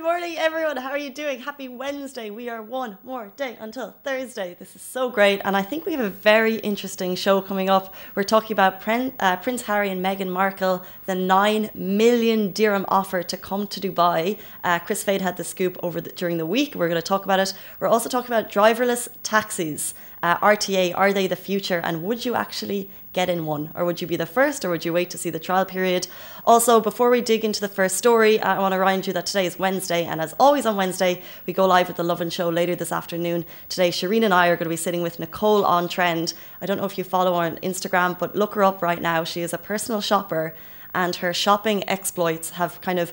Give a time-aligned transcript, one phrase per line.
[0.00, 0.78] Good morning, everyone.
[0.78, 1.40] How are you doing?
[1.40, 2.30] Happy Wednesday.
[2.30, 4.56] We are one more day until Thursday.
[4.58, 5.42] This is so great.
[5.44, 7.94] And I think we have a very interesting show coming up.
[8.14, 13.36] We're talking about uh, Prince Harry and Meghan Markle, the 9 million dirham offer to
[13.36, 14.38] come to Dubai.
[14.64, 16.74] Uh, Chris Fade had the scoop over the, during the week.
[16.74, 17.52] We're going to talk about it.
[17.78, 19.92] We're also talking about driverless taxis.
[20.22, 21.82] Uh, RTA, are they the future?
[21.84, 23.70] And would you actually get in one?
[23.74, 26.06] Or would you be the first, or would you wait to see the trial period?
[26.44, 29.46] Also, before we dig into the first story, I want to remind you that today
[29.46, 32.76] is Wednesday, and as always on Wednesday, we go live with the Lovin Show later
[32.76, 33.44] this afternoon.
[33.68, 36.34] Today, Shireen and I are going to be sitting with Nicole on Trend.
[36.60, 39.24] I don't know if you follow her on Instagram, but look her up right now.
[39.24, 40.54] She is a personal shopper,
[40.94, 43.12] and her shopping exploits have kind of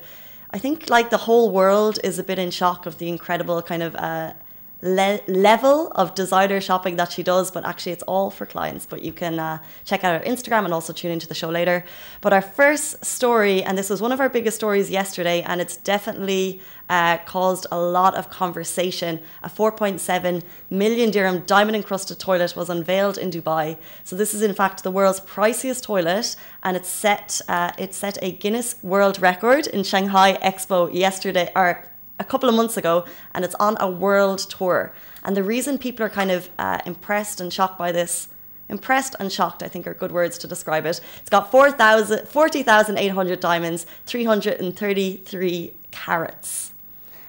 [0.49, 3.83] I think like the whole world is a bit in shock of the incredible kind
[3.83, 4.33] of uh,
[4.81, 8.85] le- level of designer shopping that she does, but actually it's all for clients.
[8.85, 11.83] But you can uh, check out her Instagram and also tune into the show later.
[12.21, 15.77] But our first story, and this was one of our biggest stories yesterday, and it's
[15.77, 19.19] definitely uh, caused a lot of conversation.
[19.43, 23.77] A 4.7 million dirham diamond encrusted toilet was unveiled in Dubai.
[24.03, 28.17] So this is in fact the world's priciest toilet, and it's set uh, it set
[28.21, 31.83] a Guinness World Record in Shanghai Expo yesterday or
[32.19, 34.93] a couple of months ago, and it's on a world tour.
[35.23, 38.29] And the reason people are kind of uh, impressed and shocked by this,
[38.69, 40.99] impressed and shocked, I think are good words to describe it.
[41.19, 46.71] It's got 40,800 diamonds, 333 carats,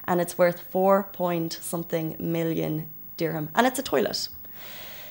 [0.06, 4.28] and it's worth four point something million dirham, and it's a toilet.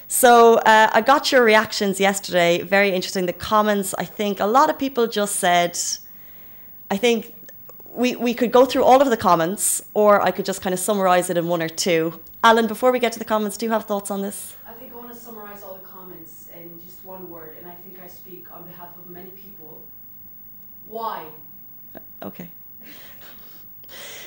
[0.07, 2.61] So uh, I got your reactions yesterday.
[2.61, 3.25] Very interesting.
[3.25, 5.77] The comments, I think a lot of people just said,
[6.89, 7.33] I think
[7.97, 10.79] we, we could go through all of the comments, or I could just kind of
[10.79, 12.21] summarize it in one or two.
[12.43, 14.55] Alan, before we get to the comments, do you have thoughts on this?
[14.67, 17.73] I think I want to summarize all the comments in just one word, and I
[17.73, 19.81] think I speak on behalf of many people.
[20.87, 21.25] Why?
[22.21, 22.49] Okay.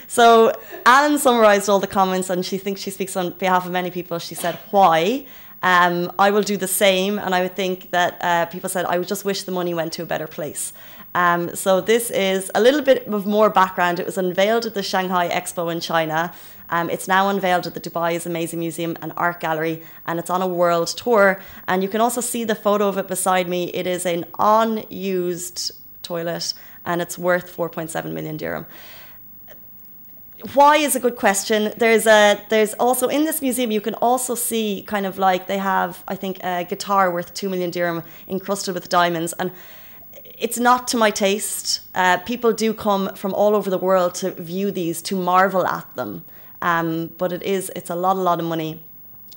[0.08, 0.50] So
[0.84, 4.18] Alan summarized all the comments, and she thinks she speaks on behalf of many people.
[4.18, 5.24] She said, "Why?"
[5.62, 8.98] Um, I will do the same, and I would think that uh, people said, "I
[8.98, 10.72] would just wish the money went to a better place."
[11.14, 13.98] Um, so this is a little bit of more background.
[13.98, 16.32] It was unveiled at the Shanghai Expo in China.
[16.68, 20.40] Um, it's now unveiled at the Dubai's Amazing Museum and Art Gallery, and it's on
[20.40, 21.42] a world tour.
[21.66, 23.70] And you can also see the photo of it beside me.
[23.70, 25.72] It is an unused
[26.02, 26.54] toilet,
[26.84, 28.66] and it's worth 4.7 million dirham
[30.54, 31.72] why is a good question.
[31.76, 35.58] There's a there's also in this museum you can also see kind of like they
[35.58, 39.50] have I think a guitar worth two million dirham encrusted with diamonds and
[40.40, 41.80] it's not to my taste.
[41.94, 45.94] Uh, people do come from all over the world to view these, to marvel at
[45.96, 46.24] them.
[46.62, 48.82] Um, but it is, it's a lot, a lot of money.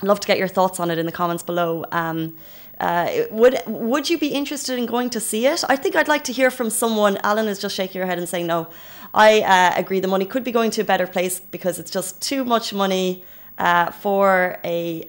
[0.01, 1.85] I'd love to get your thoughts on it in the comments below.
[1.91, 2.35] Um,
[2.79, 5.63] uh, would would you be interested in going to see it?
[5.69, 7.17] I think I'd like to hear from someone.
[7.23, 8.67] Alan is just shaking her head and saying no.
[9.13, 9.99] I uh, agree.
[9.99, 13.23] The money could be going to a better place because it's just too much money
[13.57, 15.07] uh, for a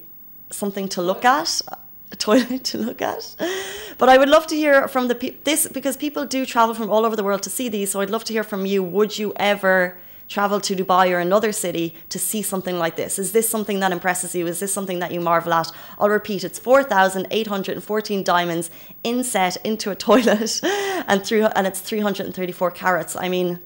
[0.50, 1.62] something to look at
[2.16, 3.34] toilet to look at.
[3.98, 6.90] But I would love to hear from the pe- this because people do travel from
[6.90, 7.90] all over the world to see these.
[7.90, 8.82] So I'd love to hear from you.
[8.82, 9.98] Would you ever
[10.28, 13.18] travel to Dubai or another city to see something like this?
[13.18, 14.46] Is this something that impresses you?
[14.46, 15.70] Is this something that you marvel at?
[15.98, 18.70] I'll repeat, it's 4,814 diamonds
[19.02, 20.60] inset into a toilet
[21.06, 23.16] and through and it's 334 carats.
[23.16, 23.60] I mean,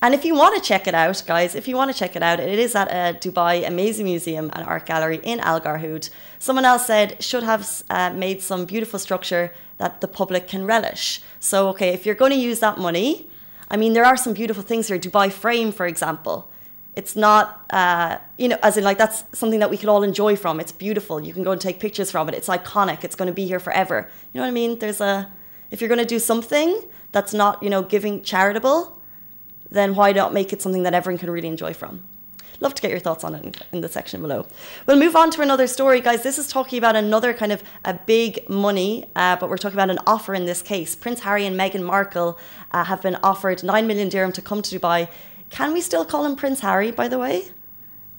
[0.00, 2.22] and if you want to check it out, guys, if you want to check it
[2.22, 6.10] out, it is at a Dubai Amazing Museum and Art Gallery in Al Garhoud.
[6.38, 11.20] Someone else said should have uh, made some beautiful structure that the public can relish.
[11.40, 13.28] So, okay, if you're going to use that money,
[13.70, 14.98] I mean, there are some beautiful things here.
[14.98, 16.50] Dubai Frame, for example.
[16.94, 20.34] It's not, uh, you know, as in like that's something that we could all enjoy
[20.36, 20.58] from.
[20.58, 21.20] It's beautiful.
[21.20, 22.34] You can go and take pictures from it.
[22.34, 23.04] It's iconic.
[23.04, 24.08] It's going to be here forever.
[24.32, 24.78] You know what I mean?
[24.78, 25.30] There's a,
[25.70, 26.82] if you're going to do something
[27.12, 28.97] that's not, you know, giving charitable,
[29.70, 32.02] then why not make it something that everyone can really enjoy from?
[32.60, 34.44] Love to get your thoughts on it in, the section below.
[34.86, 36.24] We'll move on to another story, guys.
[36.24, 39.90] This is talking about another kind of a big money, uh, but we're talking about
[39.90, 40.96] an offer in this case.
[40.96, 42.36] Prince Harry and Meghan Markle
[42.72, 45.08] uh, have been offered 9 million dirham to come to Dubai.
[45.50, 47.44] Can we still call him Prince Harry, by the way?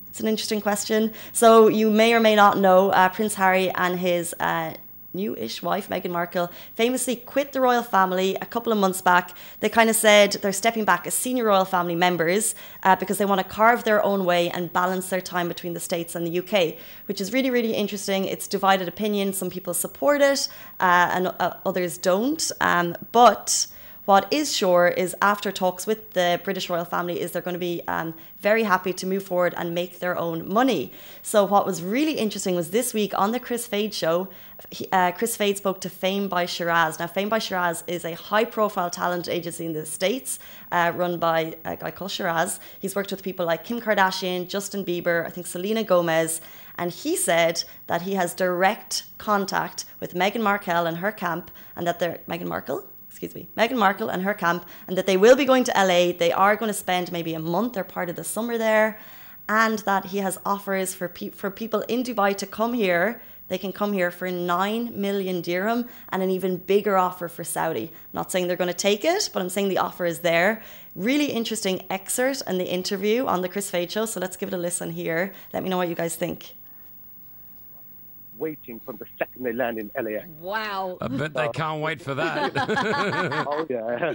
[0.07, 1.11] It's an interesting question.
[1.33, 4.73] So, you may or may not know uh, Prince Harry and his uh,
[5.13, 9.35] new-ish wife Meghan Markle famously quit the royal family a couple of months back.
[9.59, 13.25] They kind of said they're stepping back as senior royal family members uh, because they
[13.25, 16.39] want to carve their own way and balance their time between the states and the
[16.39, 16.75] UK,
[17.07, 18.25] which is really really interesting.
[18.25, 19.33] It's divided opinion.
[19.33, 20.47] Some people support it
[20.79, 22.51] uh, and uh, others don't.
[22.61, 23.67] Um, but
[24.09, 27.59] what is sure is after talks with the British royal family is they're going to
[27.59, 30.91] be um, very happy to move forward and make their own money.
[31.21, 34.27] So what was really interesting was this week on the Chris Fade show,
[34.91, 36.97] uh, Chris Fade spoke to Fame by Shiraz.
[36.97, 40.39] Now, Fame by Shiraz is a high-profile talent agency in the States
[40.71, 42.59] uh, run by a guy called Shiraz.
[42.79, 46.41] He's worked with people like Kim Kardashian, Justin Bieber, I think Selena Gomez,
[46.79, 51.85] and he said that he has direct contact with Meghan Markle and her camp, and
[51.85, 52.88] that they're Meghan Markle,
[53.21, 56.13] excuse me, Meghan Markle and her camp, and that they will be going to LA.
[56.13, 58.97] They are going to spend maybe a month or part of the summer there,
[59.49, 63.21] and that he has offers for pe- for people in Dubai to come here.
[63.49, 67.91] They can come here for 9 million dirham and an even bigger offer for Saudi.
[68.13, 70.61] Not saying they're going to take it, but I'm saying the offer is there.
[70.95, 74.05] Really interesting excerpt and the interview on the Chris Fade show.
[74.05, 75.33] So let's give it a listen here.
[75.51, 76.53] Let me know what you guys think
[78.39, 80.27] waiting from the second they land in LAX.
[80.39, 80.97] Wow.
[81.01, 82.53] I bet they can't wait for that.
[83.47, 84.13] oh yeah.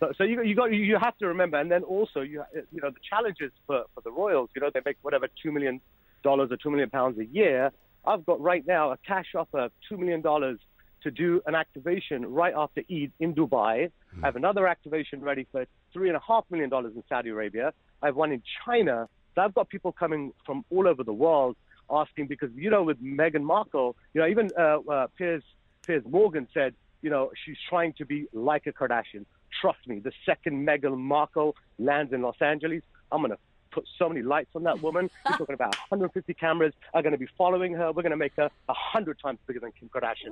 [0.00, 2.42] So, so you you got you have to remember, and then also you
[2.72, 4.50] you know the challenges for, for the Royals.
[4.54, 5.80] You know they make whatever two million
[6.22, 7.70] dollars or two million pounds a year.
[8.06, 10.58] I've got right now a cash offer of two million dollars
[11.04, 13.90] to do an activation right after Eid in Dubai.
[14.16, 14.22] Mm.
[14.22, 17.72] I have another activation ready for three and a half million dollars in Saudi Arabia.
[18.02, 19.08] I have one in China.
[19.34, 21.56] So I've got people coming from all over the world
[21.90, 25.42] asking because you know with Meghan Markle, you know even uh, uh, Piers
[25.86, 29.26] Piers Morgan said you know she's trying to be like a Kardashian.
[29.60, 32.82] Trust me, the second Meghan Markle lands in Los Angeles,
[33.12, 33.38] I'm gonna
[33.74, 35.10] put so many lights on that woman.
[35.28, 37.92] We're talking about 150 cameras are going to be following her.
[37.92, 40.30] We're going to make her 100 times bigger than Kim Kardashian.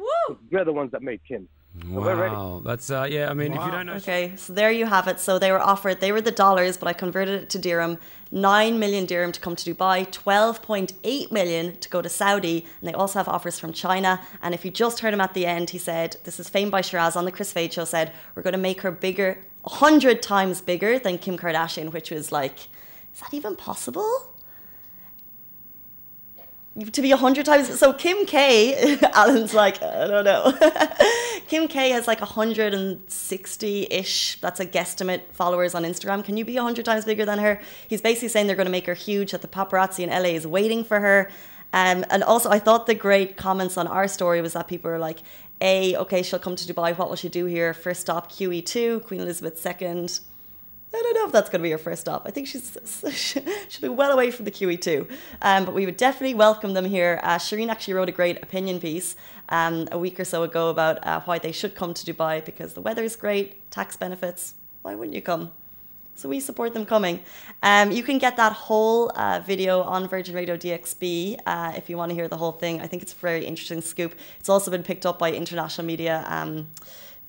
[0.50, 1.48] We're the ones that made Kim.
[1.88, 3.30] Wow, that's uh, yeah.
[3.30, 3.60] I mean, wow.
[3.60, 5.18] if you don't know, okay, so there you have it.
[5.18, 7.96] So they were offered, they were the dollars, but I converted it to dirham.
[8.30, 12.66] Nine million dirham to come to Dubai, twelve point eight million to go to Saudi,
[12.80, 14.20] and they also have offers from China.
[14.42, 16.82] And if you just heard him at the end, he said, "This is Fame by
[16.82, 20.60] Shiraz on the Chris Fade show." Said we're going to make her bigger, hundred times
[20.60, 22.68] bigger than Kim Kardashian, which was like,
[23.12, 24.32] is that even possible?
[26.92, 27.78] to be a hundred times.
[27.78, 30.54] So Kim K, Alan's like, I don't know.
[31.48, 36.24] Kim K has like 160-ish, that's a guesstimate, followers on Instagram.
[36.24, 37.60] Can you be a hundred times bigger than her?
[37.88, 40.46] He's basically saying they're going to make her huge, that the paparazzi in LA is
[40.46, 41.28] waiting for her.
[41.74, 44.98] Um, and also, I thought the great comments on our story was that people are
[44.98, 45.18] like,
[45.60, 46.96] A, okay, she'll come to Dubai.
[46.96, 47.74] What will she do here?
[47.74, 50.08] First stop, QE2, Queen Elizabeth II
[50.94, 52.24] I don't know if that's going to be her first stop.
[52.26, 52.76] I think she's
[53.68, 55.10] she'll be well away from the QE2.
[55.40, 57.18] Um, but we would definitely welcome them here.
[57.22, 59.16] Uh, Shireen actually wrote a great opinion piece
[59.48, 62.74] um, a week or so ago about uh, why they should come to Dubai because
[62.74, 64.54] the weather is great, tax benefits.
[64.82, 65.52] Why wouldn't you come?
[66.14, 67.20] So we support them coming.
[67.62, 71.96] Um, you can get that whole uh, video on Virgin Radio DXB uh, if you
[71.96, 72.80] want to hear the whole thing.
[72.82, 74.14] I think it's a very interesting scoop.
[74.38, 76.24] It's also been picked up by international media.
[76.28, 76.68] Um,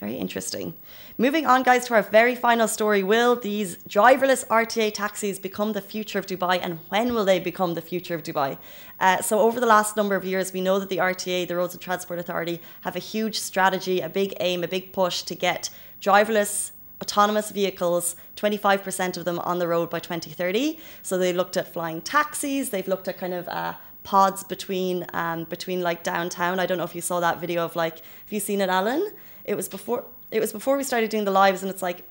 [0.03, 0.73] very interesting.
[1.17, 3.01] Moving on, guys, to our very final story.
[3.03, 7.73] Will these driverless RTA taxis become the future of Dubai, and when will they become
[7.73, 8.57] the future of Dubai?
[9.00, 11.73] Uh, so, over the last number of years, we know that the RTA, the Roads
[11.73, 15.69] and Transport Authority, have a huge strategy, a big aim, a big push to get
[16.01, 16.71] driverless
[17.01, 20.79] autonomous vehicles, 25% of them on the road by 2030.
[21.01, 23.73] So they looked at flying taxis, they've looked at kind of uh,
[24.03, 26.59] pods between um, between like downtown.
[26.59, 27.95] I don't know if you saw that video of like,
[28.25, 29.03] have you seen it, Alan?
[29.45, 32.03] It was before it was before we started doing the lives, and it's like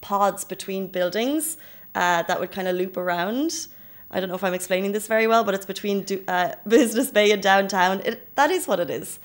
[0.00, 1.56] pods between buildings
[1.94, 3.68] uh, that would kind of loop around.
[4.10, 7.32] I don't know if I'm explaining this very well, but it's between uh, Business Bay
[7.32, 8.02] and downtown.
[8.04, 9.18] It, that is what it is.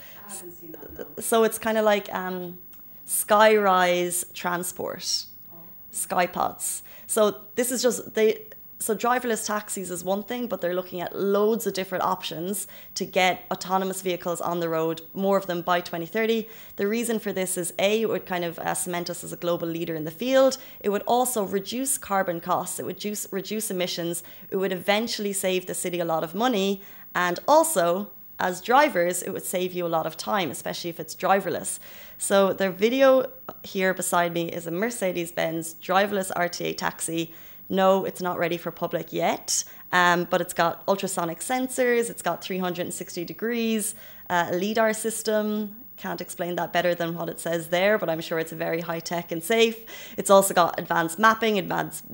[0.95, 1.23] That.
[1.23, 2.57] So it's kind of like um,
[3.05, 5.57] skyrise transport, oh.
[5.93, 6.81] skypods.
[7.07, 8.45] So this is just they
[8.81, 13.05] so driverless taxis is one thing, but they're looking at loads of different options to
[13.05, 16.47] get autonomous vehicles on the road, more of them by 2030.
[16.77, 19.37] The reason for this is A, it would kind of uh, cement us as a
[19.37, 20.57] global leader in the field.
[20.79, 25.67] It would also reduce carbon costs, it would reduce, reduce emissions, it would eventually save
[25.67, 26.81] the city a lot of money,
[27.13, 28.09] and also
[28.39, 31.77] as drivers, it would save you a lot of time, especially if it's driverless.
[32.17, 33.29] So, the video
[33.61, 37.31] here beside me is a Mercedes Benz driverless RTA taxi
[37.69, 42.43] no, it's not ready for public yet, um, but it's got ultrasonic sensors, it's got
[42.43, 43.95] 360 degrees,
[44.29, 45.75] uh, a LIDAR system.
[45.97, 48.81] Can't explain that better than what it says there, but I'm sure it's a very
[48.81, 49.85] high tech and safe.
[50.17, 52.05] It's also got advanced mapping, advanced,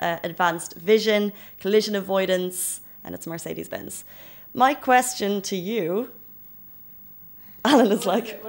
[0.00, 4.04] uh, advanced vision, collision avoidance, and it's Mercedes Benz.
[4.52, 6.10] My question to you
[7.64, 8.42] Alan is like.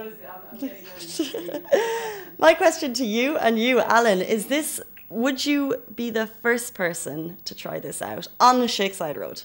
[2.38, 4.80] My question to you and you, Alan, is this
[5.12, 9.42] would you be the first person to try this out on the Sheikh Zayed Road?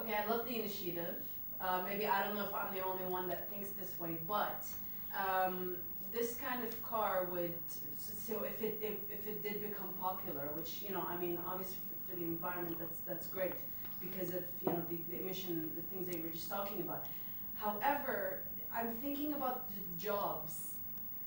[0.00, 1.16] Okay, I love the initiative.
[1.60, 4.64] Uh, maybe I don't know if I'm the only one that thinks this way, but
[5.12, 5.76] um,
[6.12, 7.52] this kind of car would,
[7.98, 11.76] so if it if, if it did become popular, which you know, I mean, obviously
[12.08, 13.52] for the environment, that's that's great
[14.00, 17.04] because of you know the, the emission, the things that you were just talking about.
[17.56, 18.38] However,
[18.72, 20.67] I'm thinking about the jobs.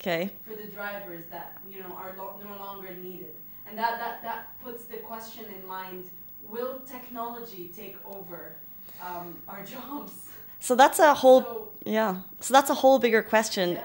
[0.01, 0.31] Okay.
[0.49, 3.35] For the drivers that you know are lo- no longer needed,
[3.67, 6.05] and that that that puts the question in mind:
[6.49, 8.55] Will technology take over
[9.01, 10.13] um, our jobs?
[10.59, 12.21] So that's a whole So, yeah.
[12.39, 13.67] So that's a whole bigger question.
[13.75, 13.81] yeah.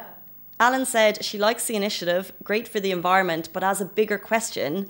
[0.58, 4.88] Alan said she likes the initiative, great for the environment, but as a bigger question,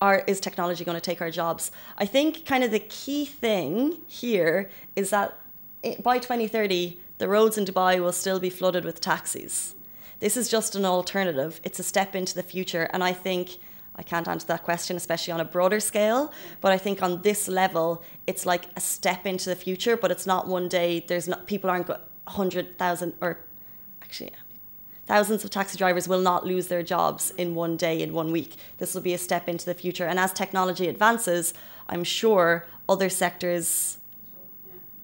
[0.00, 1.70] are, is technology going to take our jobs?
[1.98, 5.38] I think kind of the key thing here is that
[5.84, 9.74] i- by 2030, the roads in Dubai will still be flooded with taxis.
[10.22, 11.60] This is just an alternative.
[11.64, 12.88] It's a step into the future.
[12.92, 13.58] And I think,
[13.96, 17.48] I can't answer that question, especially on a broader scale, but I think on this
[17.48, 21.48] level, it's like a step into the future, but it's not one day, there's not,
[21.48, 23.40] people aren't go 100,000 or
[24.00, 24.30] actually
[25.06, 28.54] thousands of taxi drivers will not lose their jobs in one day in one week
[28.78, 31.52] this will be a step into the future and as technology advances
[31.88, 33.98] i'm sure other sectors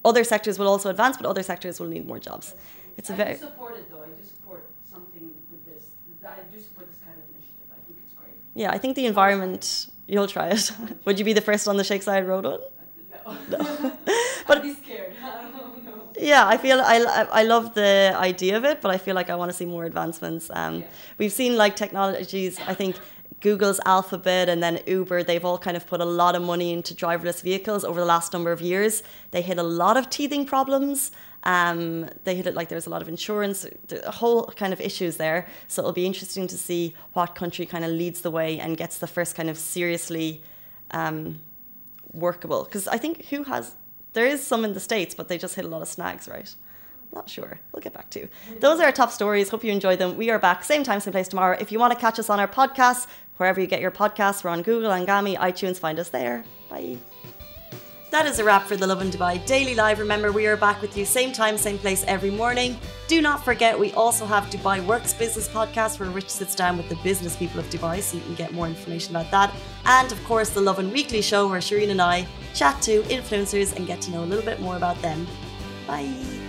[0.04, 2.54] other sectors will also advance but other sectors will need more jobs
[2.96, 4.02] it's a very do support it though.
[4.02, 5.84] I do support something with this.
[6.26, 7.70] I do support this kind of initiative.
[7.70, 8.42] I think it's great.
[8.62, 9.62] Yeah i think the environment
[10.12, 10.64] you'll try it
[11.04, 12.60] would you be the first on the Sheikh Zayed road one
[13.26, 13.58] Uh, No.
[14.48, 15.12] But- I'd be scared.
[15.22, 16.00] I don't know.
[16.32, 16.96] yeah i feel I,
[17.40, 17.92] I love the
[18.30, 20.86] idea of it but i feel like i want to see more advancements um, Yeah.
[21.20, 22.94] we've seen like technologies i think
[23.40, 26.94] google's alphabet and then uber they've all kind of put a lot of money into
[26.94, 29.02] driverless vehicles over the last number of years.
[29.30, 31.10] They hit a lot of teething problems.
[31.44, 33.64] Um, they hit it like there's a lot of insurance
[34.04, 35.46] a whole kind of issues there.
[35.68, 38.98] So it'll be interesting to see what country kind of leads the way and gets
[38.98, 40.42] the first kind of seriously
[40.90, 41.40] um,
[42.12, 42.64] workable.
[42.64, 43.74] Because i think who has
[44.14, 46.54] there is some in the states but they just hit a lot of snags right
[47.12, 47.58] not sure.
[47.72, 48.28] We'll get back to you.
[48.60, 49.48] Those are our top stories.
[49.48, 50.16] Hope you enjoyed them.
[50.16, 51.56] We are back same time, same place tomorrow.
[51.60, 53.06] If you want to catch us on our podcasts,
[53.38, 55.78] wherever you get your podcasts, we're on Google, Anghami, iTunes.
[55.78, 56.44] Find us there.
[56.68, 56.98] Bye.
[58.10, 59.98] That is a wrap for the Lovin Dubai Daily Live.
[59.98, 62.78] Remember, we are back with you same time, same place every morning.
[63.06, 66.88] Do not forget, we also have Dubai Works Business Podcast where Rich sits down with
[66.88, 69.54] the business people of Dubai so you can get more information about that.
[69.84, 73.86] And of course, the Lovin Weekly show where Shireen and I chat to influencers and
[73.86, 75.26] get to know a little bit more about them.
[75.86, 76.47] Bye.